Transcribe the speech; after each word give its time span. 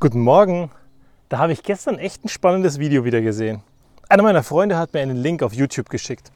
Guten 0.00 0.20
Morgen. 0.20 0.70
Da 1.28 1.38
habe 1.38 1.52
ich 1.52 1.64
gestern 1.64 1.98
echt 1.98 2.24
ein 2.24 2.28
spannendes 2.28 2.78
Video 2.78 3.04
wieder 3.04 3.20
gesehen. 3.20 3.64
Einer 4.08 4.22
meiner 4.22 4.44
Freunde 4.44 4.78
hat 4.78 4.94
mir 4.94 5.00
einen 5.00 5.16
Link 5.16 5.42
auf 5.42 5.52
YouTube 5.52 5.88
geschickt. 5.88 6.30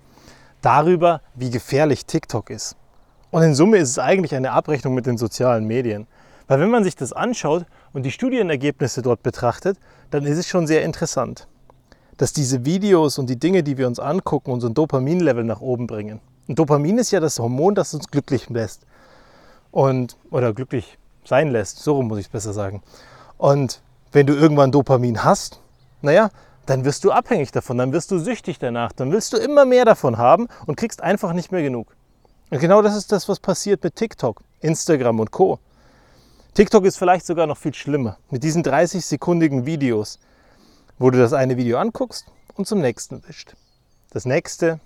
Darüber, 0.63 1.21
wie 1.37 1.49
gefährlich 1.49 2.05
TikTok 2.05 2.51
ist. 2.51 2.75
Und 3.31 3.45
in 3.45 3.55
Summe 3.55 3.77
ist 3.77 3.91
es 3.91 4.01
eigentlich 4.01 4.35
eine 4.35 4.51
Abrechnung 4.51 4.95
mit 4.95 5.07
den 5.07 5.17
sozialen 5.17 5.65
Medien. 5.65 6.09
Weil 6.49 6.59
wenn 6.59 6.71
man 6.71 6.83
sich 6.83 6.97
das 6.97 7.13
anschaut 7.13 7.65
und 7.93 8.03
die 8.03 8.11
Studienergebnisse 8.11 9.01
dort 9.01 9.23
betrachtet, 9.23 9.79
dann 10.11 10.27
ist 10.27 10.39
es 10.39 10.49
schon 10.49 10.67
sehr 10.67 10.83
interessant, 10.83 11.47
dass 12.17 12.33
diese 12.33 12.65
Videos 12.65 13.17
und 13.21 13.31
die 13.31 13.39
Dinge, 13.39 13.63
die 13.63 13.79
wir 13.79 13.87
uns 13.87 14.01
angucken, 14.01 14.51
unseren 14.51 14.75
Dopaminlevel 14.75 15.45
nach 15.45 15.61
oben 15.61 15.87
bringen. 15.87 16.21
Und 16.49 16.59
Dopamin 16.59 16.99
ist 16.99 17.13
ja 17.13 17.21
das 17.21 17.39
Hormon, 17.39 17.77
das 17.77 17.95
uns 17.95 18.09
glücklich 18.09 18.51
lässt. 18.51 18.85
Und, 19.71 20.17
oder 20.33 20.53
glücklich 20.53 20.99
sein 21.25 21.53
lässt, 21.53 21.79
so 21.79 21.95
rum 21.95 22.09
muss 22.09 22.19
ich 22.19 22.27
es 22.27 22.33
besser 22.33 22.53
sagen. 22.53 22.83
Und 23.43 23.83
wenn 24.13 24.29
du 24.29 24.35
irgendwann 24.35 24.71
Dopamin 24.71 25.25
hast, 25.25 25.59
naja, 26.01 26.31
dann 26.65 26.85
wirst 26.85 27.03
du 27.03 27.11
abhängig 27.11 27.51
davon, 27.51 27.77
dann 27.77 27.93
wirst 27.93 28.13
du 28.13 28.21
süchtig 28.21 28.61
danach, 28.61 28.93
dann 28.93 29.11
willst 29.11 29.33
du 29.33 29.37
immer 29.37 29.65
mehr 29.65 29.85
davon 29.85 30.17
haben 30.17 30.47
und 30.67 30.77
kriegst 30.77 31.03
einfach 31.03 31.33
nicht 31.33 31.51
mehr 31.51 31.63
genug. 31.63 31.97
Und 32.51 32.61
genau 32.61 32.83
das 32.83 32.95
ist 32.95 33.11
das, 33.11 33.29
was 33.29 33.41
passiert 33.41 33.83
mit 33.83 33.97
TikTok, 33.97 34.45
Instagram 34.61 35.19
und 35.19 35.33
Co. 35.33 35.59
TikTok 36.55 36.85
ist 36.85 36.99
vielleicht 36.99 37.27
sogar 37.27 37.49
noch 37.49 37.57
viel 37.57 37.75
schlimmer, 37.75 38.17
mit 38.31 38.45
diesen 38.45 38.63
30-sekundigen 38.63 39.67
Videos, 39.67 40.21
wo 41.01 41.11
du 41.11 41.19
das 41.19 41.33
eine 41.33 41.57
Video 41.57 41.79
anguckst 41.79 42.27
und 42.55 42.69
zum 42.69 42.81
nächsten 42.81 43.27
wischt. 43.27 43.55
Das 44.13 44.25
nächste 44.25 44.79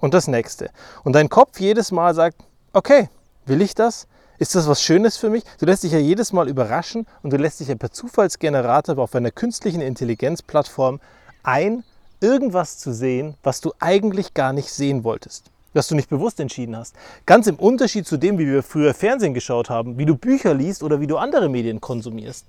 und 0.00 0.12
das 0.12 0.28
nächste. 0.28 0.68
Und 1.02 1.14
dein 1.14 1.30
Kopf 1.30 1.60
jedes 1.60 1.92
Mal 1.92 2.14
sagt, 2.14 2.44
okay, 2.74 3.08
will 3.46 3.62
ich 3.62 3.74
das? 3.74 4.06
Ist 4.42 4.56
das 4.56 4.66
was 4.66 4.82
Schönes 4.82 5.16
für 5.16 5.30
mich? 5.30 5.44
Du 5.60 5.66
lässt 5.66 5.84
dich 5.84 5.92
ja 5.92 6.00
jedes 6.00 6.32
Mal 6.32 6.48
überraschen 6.48 7.06
und 7.22 7.32
du 7.32 7.36
lässt 7.36 7.60
dich 7.60 7.68
ja 7.68 7.76
per 7.76 7.92
Zufallsgenerator 7.92 8.98
auf 8.98 9.14
einer 9.14 9.30
künstlichen 9.30 9.80
Intelligenzplattform 9.80 10.98
ein, 11.44 11.84
irgendwas 12.20 12.76
zu 12.76 12.92
sehen, 12.92 13.36
was 13.44 13.60
du 13.60 13.72
eigentlich 13.78 14.34
gar 14.34 14.52
nicht 14.52 14.72
sehen 14.72 15.04
wolltest. 15.04 15.52
Was 15.74 15.86
du 15.86 15.94
nicht 15.94 16.10
bewusst 16.10 16.40
entschieden 16.40 16.76
hast. 16.76 16.96
Ganz 17.24 17.46
im 17.46 17.54
Unterschied 17.54 18.04
zu 18.04 18.16
dem, 18.16 18.36
wie 18.36 18.48
wir 18.48 18.64
früher 18.64 18.94
Fernsehen 18.94 19.32
geschaut 19.32 19.70
haben, 19.70 19.96
wie 19.96 20.06
du 20.06 20.16
Bücher 20.16 20.54
liest 20.54 20.82
oder 20.82 21.00
wie 21.00 21.06
du 21.06 21.18
andere 21.18 21.48
Medien 21.48 21.80
konsumierst. 21.80 22.44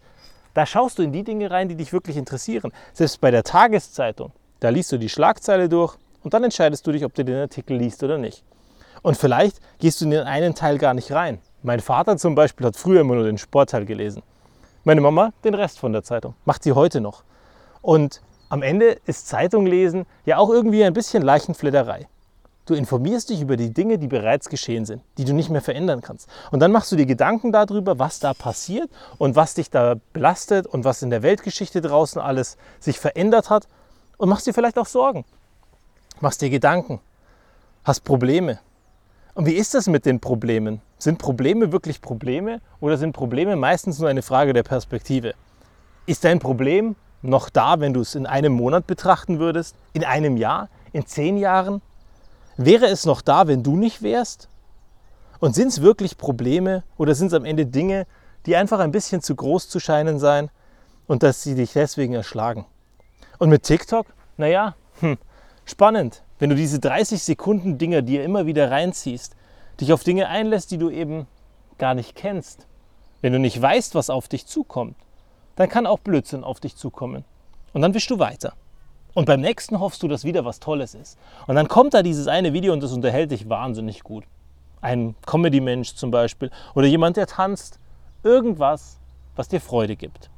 Da 0.55 0.65
schaust 0.65 0.97
du 0.97 1.03
in 1.03 1.11
die 1.11 1.23
Dinge 1.23 1.51
rein, 1.51 1.69
die 1.69 1.75
dich 1.75 1.93
wirklich 1.93 2.17
interessieren. 2.17 2.71
Selbst 2.93 3.21
bei 3.21 3.29
der 3.29 3.43
Tageszeitung, 3.43 4.31
da 4.61 4.69
liest 4.69 4.91
du 4.91 4.97
die 4.97 5.09
Schlagzeile 5.09 5.69
durch 5.69 5.95
und 6.23 6.33
dann 6.33 6.43
entscheidest 6.43 6.87
du 6.87 6.91
dich, 6.91 7.05
ob 7.05 7.13
du 7.13 7.23
den 7.23 7.37
Artikel 7.37 7.77
liest 7.77 8.01
oder 8.01 8.17
nicht. 8.17 8.43
Und 9.03 9.15
vielleicht 9.15 9.57
gehst 9.77 10.01
du 10.01 10.05
in 10.05 10.11
den 10.11 10.21
einen 10.21 10.55
Teil 10.55 10.79
gar 10.79 10.95
nicht 10.95 11.11
rein. 11.11 11.37
Mein 11.65 11.79
Vater 11.79 12.17
zum 12.17 12.35
Beispiel 12.35 12.67
hat 12.67 12.75
früher 12.75 12.99
immer 12.99 13.15
nur 13.15 13.23
den 13.23 13.37
Sportteil 13.37 13.85
gelesen. 13.85 14.21
Meine 14.83 14.99
Mama 14.99 15.31
den 15.45 15.53
Rest 15.53 15.79
von 15.79 15.93
der 15.93 16.03
Zeitung. 16.03 16.35
Macht 16.43 16.61
sie 16.61 16.73
heute 16.73 16.99
noch. 16.99 17.23
Und 17.81 18.21
am 18.49 18.61
Ende 18.61 18.97
ist 19.05 19.29
Zeitung 19.29 19.65
lesen 19.65 20.05
ja 20.25 20.39
auch 20.39 20.49
irgendwie 20.49 20.83
ein 20.83 20.91
bisschen 20.91 21.23
Leichenfledderei. 21.23 22.09
Du 22.65 22.73
informierst 22.73 23.29
dich 23.29 23.39
über 23.39 23.55
die 23.55 23.73
Dinge, 23.73 23.97
die 23.97 24.07
bereits 24.07 24.49
geschehen 24.49 24.85
sind, 24.85 25.03
die 25.17 25.23
du 25.23 25.33
nicht 25.33 25.49
mehr 25.49 25.61
verändern 25.61 26.01
kannst. 26.01 26.27
Und 26.51 26.59
dann 26.59 26.73
machst 26.73 26.91
du 26.91 26.97
dir 26.97 27.05
Gedanken 27.05 27.53
darüber, 27.53 27.97
was 27.97 28.19
da 28.19 28.33
passiert 28.33 28.89
und 29.17 29.37
was 29.37 29.53
dich 29.53 29.69
da 29.69 29.95
belastet 30.11 30.67
und 30.67 30.83
was 30.83 31.01
in 31.01 31.11
der 31.11 31.23
Weltgeschichte 31.23 31.79
draußen 31.79 32.21
alles 32.21 32.57
sich 32.81 32.99
verändert 32.99 33.49
hat 33.49 33.69
und 34.17 34.27
machst 34.27 34.47
dir 34.47 34.53
vielleicht 34.53 34.77
auch 34.77 34.85
Sorgen. 34.85 35.23
Machst 36.19 36.41
dir 36.41 36.49
Gedanken, 36.49 36.99
hast 37.85 38.03
Probleme, 38.03 38.59
und 39.35 39.47
wie 39.47 39.53
ist 39.53 39.73
das 39.73 39.87
mit 39.87 40.05
den 40.05 40.19
Problemen? 40.19 40.81
Sind 40.99 41.17
Probleme 41.17 41.71
wirklich 41.71 42.01
Probleme 42.01 42.61
oder 42.79 42.97
sind 42.97 43.13
Probleme 43.13 43.55
meistens 43.55 43.99
nur 43.99 44.09
eine 44.09 44.21
Frage 44.21 44.53
der 44.53 44.63
Perspektive? 44.63 45.33
Ist 46.05 46.23
dein 46.23 46.39
Problem 46.39 46.95
noch 47.23 47.49
da, 47.49 47.79
wenn 47.79 47.93
du 47.93 48.01
es 48.01 48.13
in 48.13 48.27
einem 48.27 48.53
Monat 48.53 48.85
betrachten 48.85 49.39
würdest? 49.39 49.75
In 49.93 50.03
einem 50.03 50.37
Jahr? 50.37 50.69
In 50.91 51.07
zehn 51.07 51.37
Jahren? 51.37 51.81
Wäre 52.57 52.85
es 52.85 53.05
noch 53.05 53.21
da, 53.21 53.47
wenn 53.47 53.63
du 53.63 53.75
nicht 53.75 54.03
wärst? 54.03 54.49
Und 55.39 55.55
sind 55.55 55.69
es 55.69 55.81
wirklich 55.81 56.17
Probleme 56.17 56.83
oder 56.97 57.15
sind 57.15 57.27
es 57.27 57.33
am 57.33 57.45
Ende 57.45 57.65
Dinge, 57.65 58.05
die 58.45 58.55
einfach 58.55 58.79
ein 58.79 58.91
bisschen 58.91 59.21
zu 59.21 59.35
groß 59.35 59.67
zu 59.67 59.79
scheinen 59.79 60.19
sein 60.19 60.51
und 61.07 61.23
dass 61.23 61.41
sie 61.41 61.55
dich 61.55 61.73
deswegen 61.73 62.13
erschlagen? 62.13 62.65
Und 63.39 63.49
mit 63.49 63.63
TikTok? 63.63 64.05
Naja, 64.37 64.75
hm, 64.99 65.17
spannend 65.65 66.21
wenn 66.43 66.49
du 66.49 66.57
diese 66.57 66.81
30 66.81 67.23
Sekunden 67.23 67.77
Dinger 67.77 68.01
dir 68.01 68.25
immer 68.25 68.45
wieder 68.45 68.69
reinziehst, 68.69 69.33
dich 69.79 69.93
auf 69.93 70.03
Dinge 70.03 70.27
einlässt, 70.27 70.71
die 70.71 70.77
du 70.77 70.89
eben 70.89 71.25
gar 71.77 71.93
nicht 71.95 72.15
kennst, 72.15 72.67
wenn 73.21 73.31
du 73.31 73.39
nicht 73.39 73.61
weißt, 73.61 73.95
was 73.95 74.09
auf 74.09 74.27
dich 74.27 74.45
zukommt, 74.45 74.97
dann 75.55 75.69
kann 75.69 75.87
auch 75.87 75.99
Blödsinn 75.99 76.43
auf 76.43 76.59
dich 76.59 76.75
zukommen. 76.75 77.23
Und 77.71 77.81
dann 77.81 77.93
wischst 77.93 78.09
du 78.09 78.19
weiter. 78.19 78.55
Und 79.13 79.23
beim 79.23 79.39
nächsten 79.39 79.79
hoffst 79.79 80.03
du, 80.03 80.09
dass 80.09 80.25
wieder 80.25 80.43
was 80.43 80.59
Tolles 80.59 80.95
ist. 80.95 81.17
Und 81.47 81.55
dann 81.55 81.69
kommt 81.69 81.93
da 81.93 82.03
dieses 82.03 82.27
eine 82.27 82.51
Video 82.51 82.73
und 82.73 82.83
das 82.83 82.91
unterhält 82.91 83.31
dich 83.31 83.47
wahnsinnig 83.47 84.03
gut. 84.03 84.25
Ein 84.81 85.15
Comedy-Mensch 85.25 85.95
zum 85.95 86.11
Beispiel 86.11 86.51
oder 86.75 86.87
jemand, 86.87 87.15
der 87.15 87.27
tanzt. 87.27 87.79
Irgendwas, 88.21 88.99
was 89.37 89.47
dir 89.47 89.61
Freude 89.61 89.95
gibt. 89.95 90.29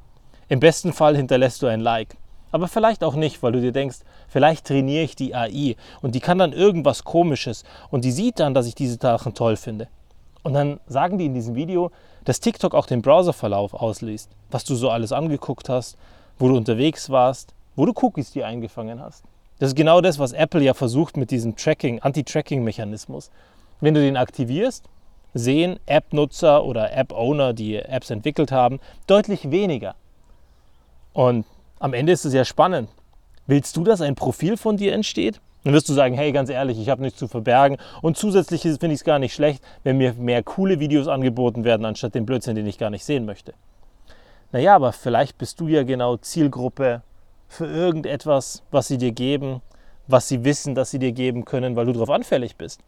Im 0.46 0.60
besten 0.60 0.92
Fall 0.92 1.16
hinterlässt 1.16 1.62
du 1.62 1.66
ein 1.66 1.80
Like. 1.80 2.16
Aber 2.56 2.68
vielleicht 2.68 3.04
auch 3.04 3.16
nicht, 3.16 3.42
weil 3.42 3.52
du 3.52 3.60
dir 3.60 3.70
denkst, 3.70 3.98
vielleicht 4.28 4.66
trainiere 4.66 5.04
ich 5.04 5.14
die 5.14 5.34
AI 5.34 5.76
und 6.00 6.14
die 6.14 6.20
kann 6.20 6.38
dann 6.38 6.54
irgendwas 6.54 7.04
Komisches 7.04 7.64
und 7.90 8.02
die 8.02 8.10
sieht 8.10 8.40
dann, 8.40 8.54
dass 8.54 8.66
ich 8.66 8.74
diese 8.74 8.96
Sachen 8.96 9.34
toll 9.34 9.56
finde. 9.56 9.88
Und 10.42 10.54
dann 10.54 10.80
sagen 10.86 11.18
die 11.18 11.26
in 11.26 11.34
diesem 11.34 11.54
Video, 11.54 11.90
dass 12.24 12.40
TikTok 12.40 12.74
auch 12.74 12.86
den 12.86 13.02
Browserverlauf 13.02 13.74
ausliest, 13.74 14.30
was 14.50 14.64
du 14.64 14.74
so 14.74 14.88
alles 14.88 15.12
angeguckt 15.12 15.68
hast, 15.68 15.98
wo 16.38 16.48
du 16.48 16.56
unterwegs 16.56 17.10
warst, 17.10 17.52
wo 17.74 17.84
du 17.84 17.92
Cookies 17.94 18.30
dir 18.30 18.46
eingefangen 18.46 19.02
hast. 19.02 19.22
Das 19.58 19.68
ist 19.68 19.76
genau 19.76 20.00
das, 20.00 20.18
was 20.18 20.32
Apple 20.32 20.62
ja 20.62 20.72
versucht 20.72 21.18
mit 21.18 21.30
diesem 21.30 21.56
Tracking, 21.56 22.00
Anti-Tracking-Mechanismus. 22.00 23.30
Wenn 23.82 23.92
du 23.92 24.00
den 24.00 24.16
aktivierst, 24.16 24.82
sehen 25.34 25.78
App-Nutzer 25.84 26.64
oder 26.64 26.90
App-Owner, 26.96 27.52
die 27.52 27.76
Apps 27.76 28.08
entwickelt 28.08 28.50
haben, 28.50 28.80
deutlich 29.06 29.50
weniger. 29.50 29.94
Und 31.12 31.44
am 31.78 31.92
Ende 31.94 32.12
ist 32.12 32.24
es 32.24 32.32
ja 32.32 32.44
spannend. 32.44 32.88
Willst 33.46 33.76
du, 33.76 33.84
dass 33.84 34.00
ein 34.00 34.14
Profil 34.14 34.56
von 34.56 34.76
dir 34.76 34.92
entsteht? 34.92 35.40
Dann 35.64 35.72
wirst 35.72 35.88
du 35.88 35.94
sagen, 35.94 36.14
hey, 36.14 36.30
ganz 36.32 36.48
ehrlich, 36.48 36.78
ich 36.78 36.88
habe 36.88 37.02
nichts 37.02 37.18
zu 37.18 37.26
verbergen. 37.26 37.78
Und 38.00 38.16
zusätzlich 38.16 38.62
finde 38.62 38.86
ich 38.86 39.00
es 39.00 39.04
gar 39.04 39.18
nicht 39.18 39.34
schlecht, 39.34 39.64
wenn 39.82 39.98
mir 39.98 40.14
mehr 40.14 40.42
coole 40.42 40.78
Videos 40.78 41.08
angeboten 41.08 41.64
werden, 41.64 41.84
anstatt 41.84 42.14
den 42.14 42.24
Blödsinn, 42.24 42.54
den 42.54 42.66
ich 42.66 42.78
gar 42.78 42.90
nicht 42.90 43.04
sehen 43.04 43.26
möchte. 43.26 43.52
Naja, 44.52 44.76
aber 44.76 44.92
vielleicht 44.92 45.38
bist 45.38 45.60
du 45.60 45.66
ja 45.66 45.82
genau 45.82 46.16
Zielgruppe 46.18 47.02
für 47.48 47.66
irgendetwas, 47.66 48.62
was 48.70 48.88
sie 48.88 48.96
dir 48.96 49.12
geben, 49.12 49.60
was 50.06 50.28
sie 50.28 50.44
wissen, 50.44 50.74
dass 50.74 50.92
sie 50.92 51.00
dir 51.00 51.12
geben 51.12 51.44
können, 51.44 51.74
weil 51.74 51.86
du 51.86 51.92
darauf 51.92 52.10
anfällig 52.10 52.56
bist. 52.56 52.80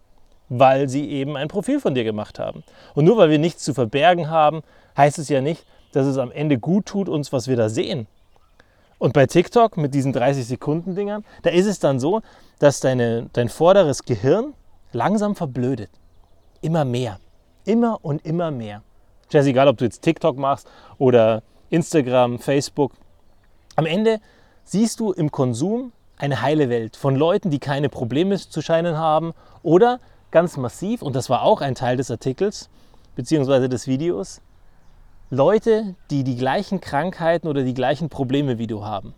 Weil 0.49 0.89
sie 0.89 1.11
eben 1.11 1.37
ein 1.37 1.49
Profil 1.49 1.81
von 1.81 1.95
dir 1.95 2.05
gemacht 2.05 2.39
haben. 2.39 2.63
Und 2.95 3.05
nur 3.05 3.17
weil 3.17 3.31
wir 3.31 3.39
nichts 3.39 3.65
zu 3.65 3.75
verbergen 3.75 4.31
haben, 4.31 4.63
heißt 4.97 5.19
es 5.19 5.29
ja 5.29 5.41
nicht, 5.41 5.67
dass 5.93 6.07
es 6.07 6.17
am 6.17 6.31
Ende 6.31 6.59
gut 6.59 6.87
tut, 6.87 7.09
uns, 7.09 7.33
was 7.33 7.49
wir 7.49 7.57
da 7.57 7.69
sehen. 7.69 8.07
Und 8.99 9.13
bei 9.13 9.27
TikTok 9.27 9.77
mit 9.77 9.95
diesen 9.95 10.13
30-Sekunden-Dingern, 10.13 11.25
da 11.43 11.51
ist 11.51 11.67
es 11.67 11.79
dann 11.79 12.01
so, 12.01 12.21
dass 12.59 12.81
deine, 12.81 13.29
dein 13.33 13.49
vorderes 13.49 14.05
Gehirn 14.05 14.55
langsam 14.93 15.37
verblödet. 15.37 15.91
Immer 16.61 16.85
mehr. 16.85 17.21
Immer 17.65 17.99
und 18.03 18.25
immer 18.25 18.51
mehr. 18.51 18.83
Ist 19.31 19.47
egal, 19.47 19.69
ob 19.69 19.77
du 19.77 19.85
jetzt 19.85 20.03
TikTok 20.03 20.39
machst 20.39 20.67
oder 20.97 21.43
Instagram, 21.71 22.39
Facebook. 22.39 22.93
Am 23.77 23.87
Ende 23.87 24.21
siehst 24.65 25.01
du 25.01 25.13
im 25.13 25.31
Konsum 25.31 25.93
eine 26.17 26.43
heile 26.43 26.69
Welt 26.69 26.97
von 26.97 27.15
Leuten, 27.15 27.51
die 27.51 27.59
keine 27.59 27.89
Probleme 27.89 28.37
zu 28.39 28.63
scheinen 28.63 28.97
haben 28.97 29.35
oder 29.63 30.01
ganz 30.31 30.57
massiv, 30.57 31.03
und 31.03 31.15
das 31.15 31.31
war 31.31 31.43
auch 31.43 31.61
ein 31.61 31.75
Teil 31.75 31.97
des 31.97 32.11
Artikels 32.11 32.69
bzw. 33.17 33.69
des 33.69 33.87
Videos, 33.87 34.41
Leute, 35.31 35.95
die 36.11 36.25
die 36.25 36.37
gleichen 36.37 36.81
Krankheiten 36.81 37.49
oder 37.49 37.63
die 37.63 37.75
gleichen 37.75 38.09
Probleme 38.09 38.57
wie 38.57 38.67
du 38.67 38.87
haben. 38.87 39.13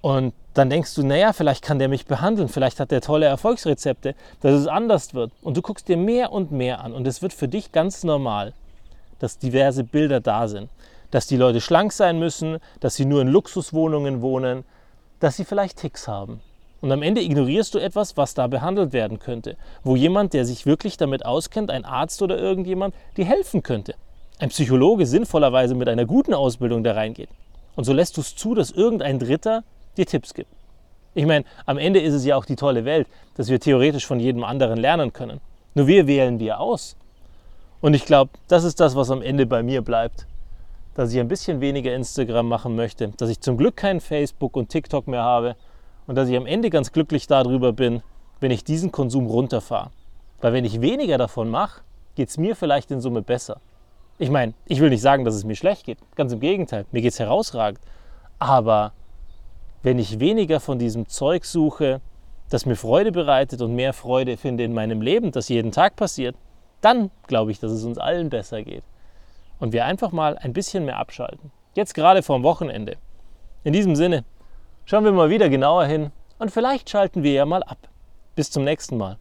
Und 0.00 0.32
dann 0.54 0.70
denkst 0.70 0.94
du, 0.94 1.02
naja, 1.02 1.34
vielleicht 1.34 1.62
kann 1.62 1.78
der 1.78 1.88
mich 1.88 2.06
behandeln, 2.06 2.48
vielleicht 2.48 2.80
hat 2.80 2.90
der 2.90 3.02
tolle 3.02 3.26
Erfolgsrezepte, 3.26 4.14
dass 4.40 4.54
es 4.54 4.66
anders 4.66 5.12
wird. 5.12 5.30
Und 5.42 5.58
du 5.58 5.62
guckst 5.62 5.88
dir 5.88 5.98
mehr 5.98 6.32
und 6.32 6.52
mehr 6.52 6.82
an 6.82 6.94
und 6.94 7.06
es 7.06 7.20
wird 7.20 7.34
für 7.34 7.48
dich 7.48 7.70
ganz 7.70 8.02
normal, 8.02 8.54
dass 9.18 9.36
diverse 9.36 9.84
Bilder 9.84 10.20
da 10.20 10.48
sind. 10.48 10.70
Dass 11.10 11.26
die 11.26 11.36
Leute 11.36 11.60
schlank 11.60 11.92
sein 11.92 12.18
müssen, 12.18 12.58
dass 12.80 12.94
sie 12.94 13.04
nur 13.04 13.20
in 13.20 13.28
Luxuswohnungen 13.28 14.22
wohnen, 14.22 14.64
dass 15.20 15.36
sie 15.36 15.44
vielleicht 15.44 15.80
Ticks 15.80 16.08
haben. 16.08 16.40
Und 16.80 16.90
am 16.92 17.02
Ende 17.02 17.20
ignorierst 17.20 17.74
du 17.74 17.78
etwas, 17.78 18.16
was 18.16 18.32
da 18.32 18.46
behandelt 18.46 18.94
werden 18.94 19.18
könnte, 19.18 19.56
wo 19.82 19.96
jemand, 19.96 20.32
der 20.32 20.46
sich 20.46 20.64
wirklich 20.64 20.96
damit 20.96 21.26
auskennt, 21.26 21.70
ein 21.70 21.84
Arzt 21.84 22.22
oder 22.22 22.38
irgendjemand, 22.38 22.94
dir 23.16 23.26
helfen 23.26 23.62
könnte 23.62 23.94
ein 24.38 24.48
Psychologe 24.48 25.06
sinnvollerweise 25.06 25.74
mit 25.74 25.88
einer 25.88 26.04
guten 26.04 26.34
Ausbildung 26.34 26.82
da 26.82 26.92
reingeht. 26.92 27.28
Und 27.76 27.84
so 27.84 27.92
lässt 27.92 28.16
du 28.16 28.20
es 28.20 28.34
zu, 28.36 28.54
dass 28.54 28.70
irgendein 28.70 29.18
Dritter 29.18 29.64
dir 29.96 30.06
Tipps 30.06 30.34
gibt. 30.34 30.50
Ich 31.14 31.26
meine, 31.26 31.44
am 31.66 31.78
Ende 31.78 32.00
ist 32.00 32.14
es 32.14 32.24
ja 32.24 32.36
auch 32.36 32.44
die 32.44 32.56
tolle 32.56 32.84
Welt, 32.84 33.06
dass 33.36 33.48
wir 33.48 33.60
theoretisch 33.60 34.06
von 34.06 34.18
jedem 34.18 34.42
anderen 34.44 34.78
lernen 34.78 35.12
können. 35.12 35.40
Nur 35.74 35.86
wir 35.86 36.06
wählen 36.06 36.40
wir 36.40 36.60
aus. 36.60 36.96
Und 37.80 37.94
ich 37.94 38.04
glaube, 38.04 38.32
das 38.48 38.64
ist 38.64 38.80
das, 38.80 38.96
was 38.96 39.10
am 39.10 39.22
Ende 39.22 39.46
bei 39.46 39.62
mir 39.62 39.82
bleibt. 39.82 40.26
dass 40.94 41.12
ich 41.12 41.18
ein 41.18 41.28
bisschen 41.28 41.60
weniger 41.60 41.94
Instagram 41.94 42.48
machen 42.48 42.76
möchte, 42.76 43.08
dass 43.08 43.28
ich 43.28 43.40
zum 43.40 43.56
Glück 43.56 43.76
kein 43.76 44.00
Facebook 44.00 44.56
und 44.56 44.68
TikTok 44.68 45.08
mehr 45.08 45.22
habe 45.22 45.56
und 46.06 46.14
dass 46.14 46.28
ich 46.28 46.36
am 46.36 46.46
Ende 46.46 46.70
ganz 46.70 46.92
glücklich 46.92 47.26
darüber 47.26 47.72
bin, 47.72 48.02
wenn 48.40 48.50
ich 48.50 48.64
diesen 48.64 48.92
Konsum 48.92 49.26
runterfahre. 49.26 49.90
Weil 50.40 50.52
wenn 50.52 50.64
ich 50.64 50.80
weniger 50.80 51.18
davon 51.18 51.50
mache, 51.50 51.82
geht 52.14 52.28
es 52.28 52.38
mir 52.38 52.54
vielleicht 52.54 52.90
in 52.90 53.00
Summe 53.00 53.22
besser. 53.22 53.60
Ich 54.18 54.30
meine, 54.30 54.54
ich 54.66 54.80
will 54.80 54.90
nicht 54.90 55.02
sagen, 55.02 55.24
dass 55.24 55.34
es 55.34 55.44
mir 55.44 55.56
schlecht 55.56 55.84
geht. 55.84 55.98
Ganz 56.14 56.32
im 56.32 56.40
Gegenteil, 56.40 56.86
mir 56.92 57.02
geht 57.02 57.12
es 57.12 57.18
herausragend. 57.18 57.80
Aber 58.38 58.92
wenn 59.82 59.98
ich 59.98 60.20
weniger 60.20 60.60
von 60.60 60.78
diesem 60.78 61.08
Zeug 61.08 61.44
suche, 61.44 62.00
das 62.48 62.66
mir 62.66 62.76
Freude 62.76 63.10
bereitet 63.10 63.60
und 63.60 63.74
mehr 63.74 63.92
Freude 63.92 64.36
finde 64.36 64.64
in 64.64 64.72
meinem 64.72 65.02
Leben, 65.02 65.32
das 65.32 65.48
jeden 65.48 65.72
Tag 65.72 65.96
passiert, 65.96 66.36
dann 66.80 67.10
glaube 67.26 67.50
ich, 67.50 67.58
dass 67.58 67.72
es 67.72 67.84
uns 67.84 67.98
allen 67.98 68.30
besser 68.30 68.62
geht. 68.62 68.84
Und 69.58 69.72
wir 69.72 69.84
einfach 69.84 70.12
mal 70.12 70.38
ein 70.38 70.52
bisschen 70.52 70.84
mehr 70.84 70.98
abschalten. 70.98 71.50
Jetzt 71.74 71.94
gerade 71.94 72.22
vorm 72.22 72.42
Wochenende. 72.44 72.96
In 73.64 73.72
diesem 73.72 73.96
Sinne, 73.96 74.24
schauen 74.84 75.04
wir 75.04 75.12
mal 75.12 75.30
wieder 75.30 75.48
genauer 75.48 75.86
hin 75.86 76.12
und 76.38 76.50
vielleicht 76.50 76.88
schalten 76.88 77.22
wir 77.22 77.32
ja 77.32 77.46
mal 77.46 77.62
ab. 77.62 77.88
Bis 78.36 78.50
zum 78.50 78.64
nächsten 78.64 78.96
Mal. 78.96 79.18